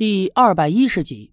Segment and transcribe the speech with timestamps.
[0.00, 1.30] 第二百一十集，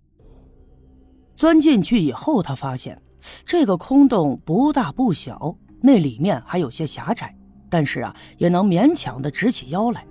[1.37, 3.01] 钻进去以后，他发现
[3.45, 7.33] 这个空洞不大不小，那里面还有些狭窄，
[7.69, 10.05] 但是啊，也能勉强的直起腰来。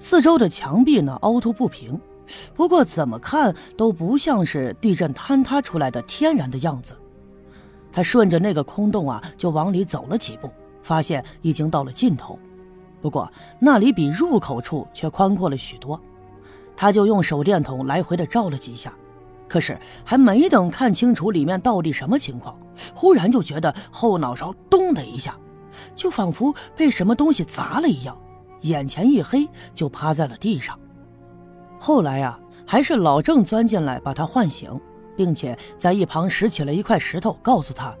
[0.00, 1.96] 四周的墙壁呢，凹凸不平，
[2.56, 6.96] 不过怎么看都不像是地震坍塌出来的天然的样子。
[7.92, 10.50] 他顺着那个空洞啊，就往里走了几步，
[10.82, 12.36] 发现已经到了尽头，
[13.00, 16.02] 不过那里比入口处却宽阔了许多。
[16.80, 18.90] 他就用手电筒来回的照了几下，
[19.46, 22.58] 可是还没等看清楚里面到底什么情况，
[22.94, 25.36] 忽然就觉得后脑勺咚的一下，
[25.94, 28.16] 就仿佛被什么东西砸了一样，
[28.62, 30.74] 眼前一黑，就趴在了地上。
[31.78, 34.80] 后来呀，还是老郑钻进来把他唤醒，
[35.14, 37.94] 并且在一旁拾起了一块石头，告诉他，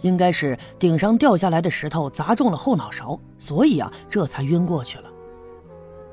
[0.00, 5.11] 应该是顶上掉下来的石头砸中了后脑勺，所以啊，这才晕过去了。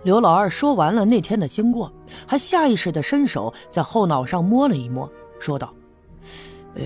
[0.04, 1.92] 刘老二说完了那天的经过，
[2.26, 5.74] 还下意识地伸手在后脑上摸了一摸，说道
[6.76, 6.84] ：“呃，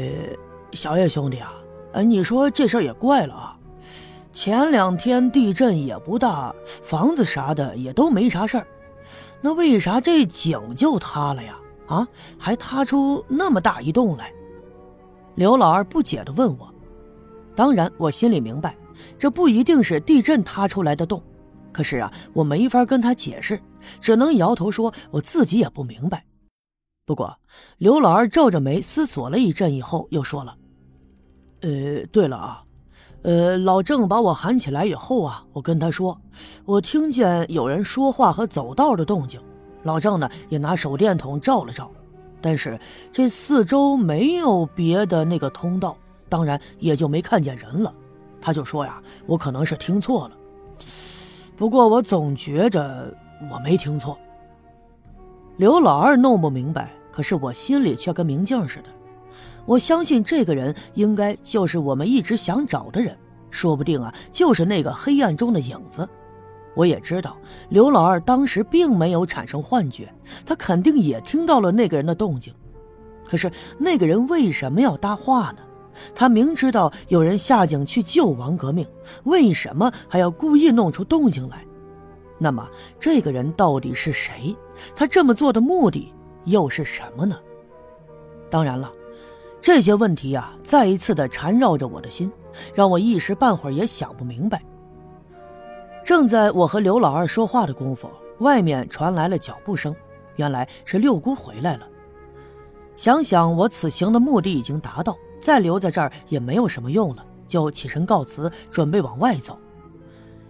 [0.72, 1.53] 小叶兄弟啊，
[1.91, 3.58] 呃，你说这事儿也怪了啊。
[4.34, 8.67] 前两天地震也不大，房子啥的也都没啥事儿，
[9.41, 11.56] 那为啥这井就塌了呀？
[11.86, 12.08] 啊，
[12.39, 14.34] 还塌出那么大一洞来？”
[15.36, 16.73] 刘老二不解地问我。
[17.56, 18.75] 当然，我心里明白，
[19.19, 21.22] 这不一定是地震塌出来的洞。
[21.73, 23.59] 可是啊，我没法跟他解释，
[23.99, 26.23] 只能摇头说我自己也不明白。
[27.05, 27.38] 不过
[27.79, 30.55] 刘老二皱着眉思索了一阵以后，又说了
[31.61, 32.63] ：“呃，对了啊，
[33.23, 36.21] 呃，老郑把我喊起来以后啊，我跟他说，
[36.63, 39.41] 我听见有人说话和走道的动静。
[39.81, 41.91] 老郑呢也拿手电筒照了照，
[42.39, 42.79] 但是
[43.11, 45.97] 这四周没有别的那个通道，
[46.29, 47.94] 当然也就没看见人了。
[48.39, 50.38] 他就说呀，我可能是听错了。”
[51.56, 53.16] 不过我总觉着
[53.52, 54.18] 我没听错。
[55.58, 58.90] 刘老二弄不明白，可是我心里却跟明镜似的。
[59.66, 63.18] 我相信这个人应该就是我们一直想找的人，
[63.50, 66.08] 说不定啊就是那个黑暗中的影子。
[66.75, 67.38] 我也知道
[67.69, 70.12] 刘老二当时并没有产生幻觉，
[70.44, 72.52] 他肯定也听到了那个人的动静。
[73.25, 75.59] 可是那个人为什么要搭话呢？
[76.16, 78.88] 他明知道有人下井去救王革命，
[79.24, 81.66] 为什么还要故意弄出动静来？
[82.38, 82.68] 那么
[83.00, 84.56] 这个人到底是谁？
[84.96, 86.14] 他这么做的目的
[86.46, 87.38] 又是什么呢？
[88.50, 88.92] 当然了，
[89.62, 92.31] 这些问题啊，再一次的缠绕着我的心，
[92.74, 94.62] 让我一时半会儿也想不明白。
[96.04, 99.96] 正在我和刘老二说话的功夫，外面传来了脚步声，
[100.36, 101.88] 原来是六姑回来了。
[102.96, 105.18] 想想我此行的目的已经达到。
[105.44, 109.59] 再留在这儿也没有什么用了，就起身告辞，准备往外走。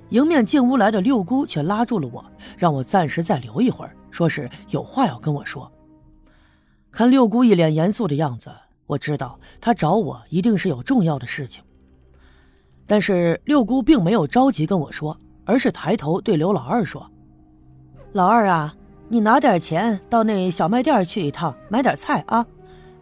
[0.09, 2.23] 迎面进屋来的六姑却拉住了我，
[2.55, 5.71] 让我暂时再留一会儿，说是有话要跟我说。
[6.91, 8.51] 看六姑一脸严肃的样子，
[8.85, 11.63] 我知道她找我一定是有重要的事情。
[12.85, 17.09] 但是六姑并没有着急跟我说，而是抬头对刘老二说
[18.13, 18.75] ：“老二啊，
[19.09, 22.45] 你拿点钱到那小卖店去一趟，买点菜啊。”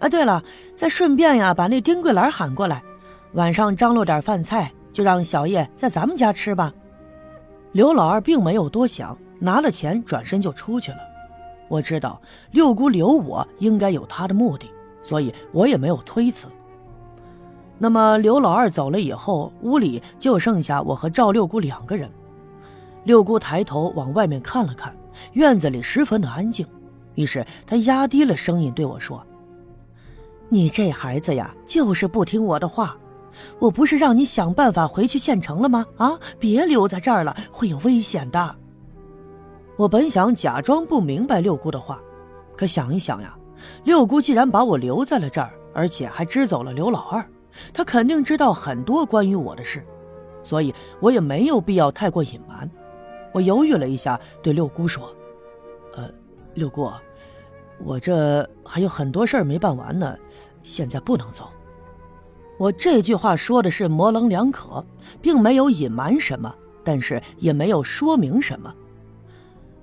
[0.01, 0.43] 啊，对了，
[0.75, 2.81] 再顺便呀，把那丁桂兰喊过来，
[3.33, 6.73] 晚上张罗点饭菜，就让小叶在咱们家吃吧。
[7.71, 10.97] 刘老二并没有多想，拿了钱转身就出去了。
[11.69, 12.19] 我知道
[12.49, 14.69] 六姑留我应该有她的目的，
[15.03, 16.47] 所以我也没有推辞。
[17.77, 22.09] 那么刘老二走了以后，屋里就剩下我和赵六姑两个人。
[23.03, 24.95] 六姑抬头往外面看了看，
[25.33, 26.65] 院子里十分的安静，
[27.13, 29.23] 于是她压低了声音对我说。
[30.53, 32.97] 你这孩子呀，就是不听我的话。
[33.57, 35.85] 我不是让你想办法回去县城了吗？
[35.95, 38.53] 啊，别留在这儿了，会有危险的。
[39.77, 42.01] 我本想假装不明白六姑的话，
[42.57, 43.33] 可想一想呀，
[43.85, 47.25] 六姑既然把我留在了这儿，而且还支走了刘老二，
[47.73, 49.81] 她肯定知道很多关于我的事，
[50.43, 52.69] 所以我也没有必要太过隐瞒。
[53.31, 55.15] 我犹豫了一下，对六姑说
[55.95, 56.09] ：“呃，
[56.55, 56.91] 六姑。”
[57.83, 60.15] 我这还有很多事儿没办完呢，
[60.63, 61.49] 现在不能走。
[62.57, 64.85] 我这句话说的是模棱两可，
[65.21, 66.53] 并没有隐瞒什么，
[66.83, 68.73] 但是也没有说明什么。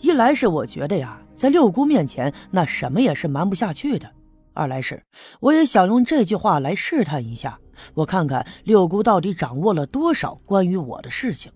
[0.00, 4.06] 一来是我觉得呀，在六姑面前那什么也是瞒不下去的；
[4.54, 5.02] 二来是
[5.40, 7.58] 我也想用这句话来试探一下，
[7.94, 11.50] 我看看六姑到底掌握了多少关于我的事情。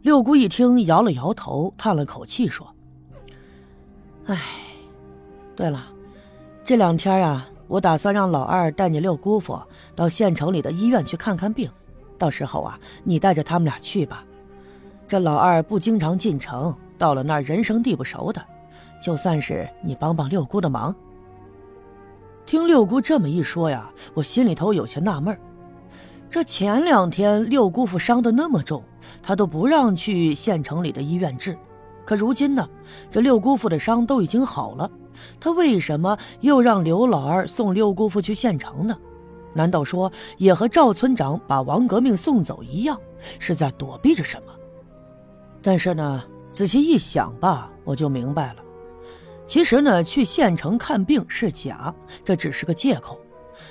[0.00, 2.74] 六姑一听，摇了摇头，叹了口气，说
[4.26, 4.38] ：“唉。”
[5.56, 5.92] 对了，
[6.64, 9.60] 这两天啊，我打算让老二带你六姑父
[9.96, 11.68] 到县城里的医院去看看病，
[12.16, 14.24] 到时候啊，你带着他们俩去吧。
[15.08, 18.40] 这老二不经常进城，到了那儿人生地不熟的，
[19.02, 20.94] 就算是你帮帮六姑的忙。
[22.46, 25.36] 听六姑这么一说呀，我心里头有些纳闷
[26.30, 28.84] 这前两天六姑父伤得那么重，
[29.20, 31.58] 他都不让去县城里的医院治。
[32.04, 32.68] 可如今呢，
[33.10, 34.90] 这六姑父的伤都已经好了，
[35.40, 38.96] 他为什么又让刘老二送六姑父去县城呢？
[39.54, 43.00] 难道说也和赵村长把王革命送走一样，
[43.38, 44.52] 是在躲避着什么？
[45.62, 48.56] 但是呢，仔细一想吧，我就明白了，
[49.46, 53.18] 其实呢，去县城看病是假，这只是个借口。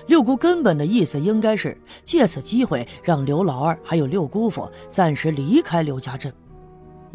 [0.07, 6.33] 六姑根本的意思应该是借此机会让刘老二还有六姑父暂时离开刘家镇。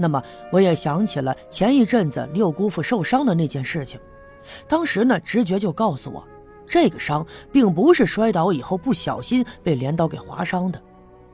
[0.00, 0.22] 那么
[0.52, 3.98] 我也想起了前一阵子六姑父受伤的那件事情，
[4.68, 6.24] 当时呢直觉就告诉我，
[6.68, 10.80] 这个伤并不是摔倒以后不小心被镰刀给划伤的，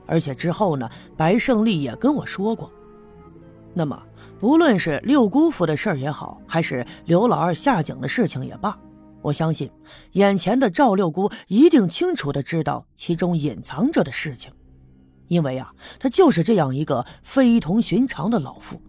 [0.06, 2.72] 而且之后呢白胜利也跟我说过。
[3.74, 4.02] 那么
[4.40, 8.78] 不论是六姑父的事儿也好，还是刘老二下井的事情也罢。
[9.20, 9.70] 我相信，
[10.12, 14.50] 眼前的赵六姑一定清楚的知道其中隐藏着的事情，
[15.28, 18.80] 因为啊，他就是这样一个非同寻常的老妇，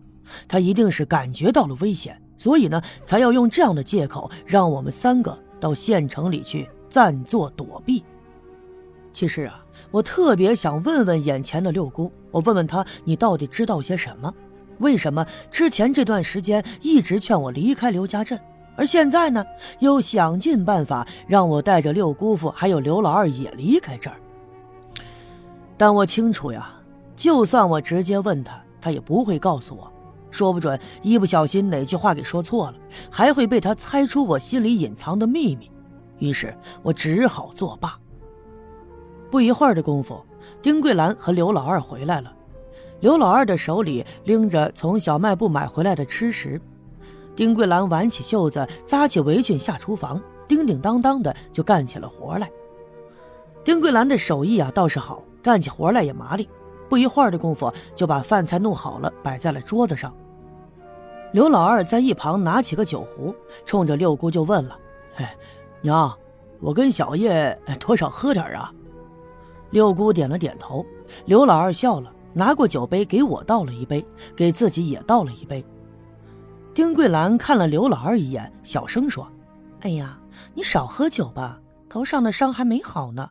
[0.47, 8.03] 他一定是感觉到了危险，所以呢，才要用这样的借口让我们三个到县城里去暂作躲避。
[9.11, 14.33] 其实啊，我特别想问问眼前的六姑，我问问她，你到底知道些什么？
[14.79, 18.37] 为什么之前这段时间一直劝我离开刘家镇？
[18.75, 19.41] 而现在呢，
[19.79, 24.17] 又想尽办法让我带着六姑父还有刘老二也离开这儿。
[25.77, 26.71] 但我清楚呀，
[27.15, 29.91] 就算我直接问他，他也不会告诉我，
[30.31, 32.77] 说不准一不小心哪句话给说错了，
[33.09, 35.69] 还会被他猜出我心里隐藏的秘密。
[36.19, 37.99] 于是我只好作罢。
[39.29, 40.23] 不一会儿的功夫，
[40.61, 42.31] 丁桂兰和刘老二回来了，
[43.01, 46.61] 刘老二的手里拎着从小卖部买回来的吃食。
[47.35, 52.49] 丁桂兰挽起袖子，扎起围裙，下厨房，叮叮当当的就干起了活来。
[53.61, 56.49] 丁桂兰的手艺啊倒是好，干起活来也麻利。
[56.89, 60.11] 不一会儿的功夫，就把饭菜弄好了，摆在了桌子上。
[61.33, 64.75] 刘老二在一旁拿起个酒壶，冲着六姑就问了
[65.13, 65.23] ：“嘿，
[65.81, 66.11] 娘，
[66.59, 68.73] 我跟小叶多少喝点啊？”
[69.69, 70.83] 六姑点了点头。
[71.25, 74.03] 刘老二笑了，拿过酒杯给我倒了一杯，
[74.35, 75.63] 给自己也倒了一杯。
[76.73, 79.27] 丁桂兰看了刘老二一眼，小声说
[79.81, 80.17] ：“哎呀，
[80.55, 83.29] 你少喝酒吧，头上的伤还没好呢。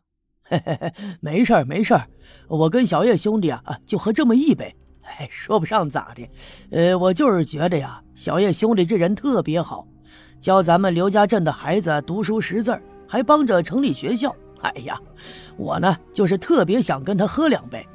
[1.21, 2.07] 没事儿没事儿，
[2.49, 6.29] 我跟小叶兄弟啊，就喝这么一杯，哎，说不上咋的。
[6.71, 9.87] 呃，我就是觉得呀，小叶兄弟这人特别好，
[10.41, 12.79] 教咱们刘家镇的孩子读书识字
[13.09, 14.35] 还帮着成立学校。
[14.61, 14.99] 哎呀，
[15.57, 17.87] 我呢就是特别想跟他喝两杯。”